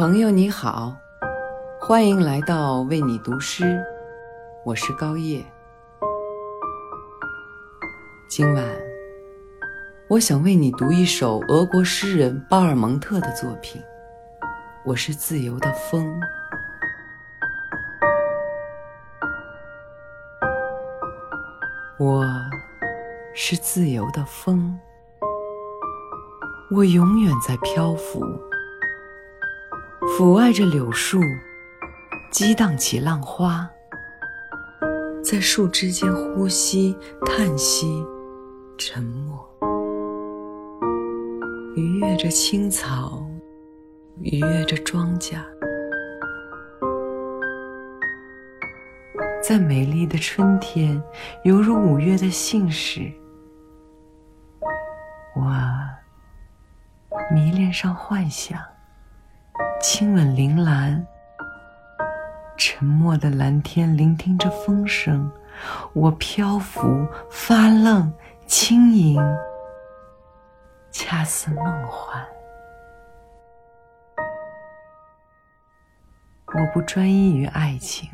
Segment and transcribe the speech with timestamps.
[0.00, 0.96] 朋友你好，
[1.78, 3.78] 欢迎来到为你读诗，
[4.64, 5.44] 我是高叶。
[8.26, 8.64] 今晚，
[10.08, 13.78] 我想为你读一首俄国诗人巴尔蒙特的作品。
[14.86, 16.18] 我是自由的风，
[21.98, 22.24] 我
[23.34, 24.80] 是自由的风，
[26.70, 28.24] 我永远在漂浮。
[30.10, 31.20] 抚爱着柳树，
[32.32, 33.70] 激荡起浪花，
[35.22, 38.04] 在树枝间呼吸、叹息、
[38.76, 39.48] 沉默，
[41.76, 43.24] 愉悦着青草，
[44.20, 45.36] 愉悦着庄稼，
[49.42, 51.00] 在美丽的春天，
[51.44, 53.10] 犹如五月的信使，
[55.36, 55.42] 我
[57.32, 58.60] 迷恋上幻想。
[59.82, 61.06] 亲吻铃兰，
[62.58, 65.32] 沉默的蓝天聆听着风声，
[65.94, 68.12] 我漂浮发愣，
[68.46, 69.18] 轻盈，
[70.90, 72.22] 恰似梦幻。
[76.48, 78.10] 我不专一于爱情，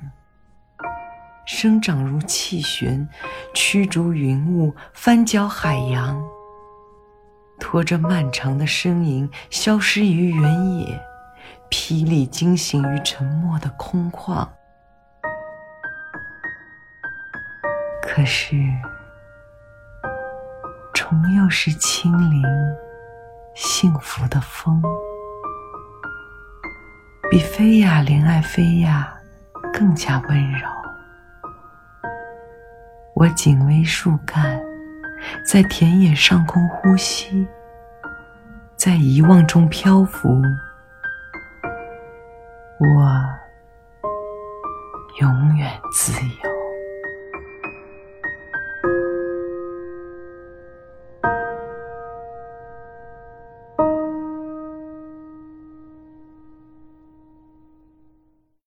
[1.46, 3.08] 生长如气旋，
[3.54, 6.22] 驱逐云雾，翻搅海洋，
[7.58, 11.02] 拖着漫长的身影，消失于原野。
[11.70, 14.46] 霹雳惊醒于沉默的空旷，
[18.02, 18.56] 可是，
[20.94, 22.42] 重又是清灵、
[23.54, 24.82] 幸福的风，
[27.30, 29.12] 比菲亚怜爱菲亚
[29.72, 30.68] 更加温柔。
[33.14, 34.60] 我紧偎树干，
[35.44, 37.46] 在田野上空呼吸，
[38.76, 40.42] 在遗忘中漂浮。
[42.78, 43.35] 我。